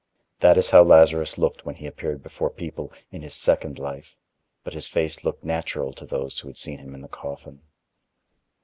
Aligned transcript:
That 0.39 0.57
is 0.57 0.71
how 0.71 0.81
Lazarus 0.81 1.37
looked 1.37 1.63
when 1.63 1.75
he 1.75 1.85
appeared 1.85 2.23
before 2.23 2.49
people, 2.49 2.91
in 3.11 3.21
his 3.21 3.35
second 3.35 3.77
life, 3.77 4.15
but 4.63 4.73
his 4.73 4.87
face 4.87 5.23
looked 5.23 5.43
natural 5.43 5.93
to 5.93 6.07
those 6.07 6.39
who 6.39 6.47
had 6.47 6.57
seen 6.57 6.79
him 6.79 6.95
in 6.95 7.01
the 7.01 7.07
coffin. 7.07 7.61